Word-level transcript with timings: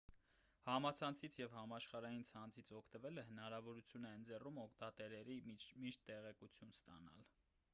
համացանցից 0.67 1.35
և 1.39 1.51
համաշխարհային 1.57 2.23
ցանցից 2.29 2.71
օգտվելը 2.79 3.25
հնարավորություն 3.27 4.07
է 4.13 4.15
ընձեռում 4.21 4.57
օգտատերերին 4.63 5.53
միշտ 5.85 6.03
տեղեկություն 6.09 6.75
ստանալ 6.79 7.29